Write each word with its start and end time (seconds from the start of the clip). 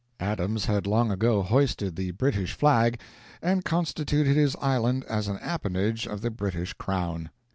Adams 0.19 0.65
had 0.65 0.87
long 0.87 1.11
ago 1.11 1.43
hoisted 1.43 1.95
the 1.95 2.09
British 2.09 2.53
flag 2.53 2.99
and 3.39 3.63
constituted 3.63 4.35
his 4.35 4.55
island 4.59 5.05
an 5.07 5.37
appanage 5.41 6.07
of 6.07 6.21
the 6.21 6.31
British 6.31 6.73
crown. 6.73 7.29